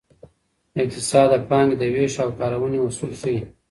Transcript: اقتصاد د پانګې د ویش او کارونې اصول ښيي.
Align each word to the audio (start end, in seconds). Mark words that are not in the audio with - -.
اقتصاد 0.81 1.29
د 1.33 1.35
پانګې 1.49 1.75
د 1.79 1.83
ویش 1.93 2.13
او 2.23 2.29
کارونې 2.39 2.79
اصول 2.87 3.11
ښيي. 3.21 3.39